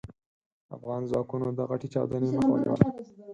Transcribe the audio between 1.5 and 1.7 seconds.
د